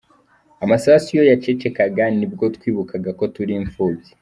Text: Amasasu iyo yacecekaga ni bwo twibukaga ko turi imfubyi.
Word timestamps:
Amasasu 0.63 1.07
iyo 1.15 1.23
yacecekaga 1.31 2.05
ni 2.17 2.25
bwo 2.31 2.45
twibukaga 2.55 3.09
ko 3.19 3.23
turi 3.35 3.53
imfubyi. 3.61 4.11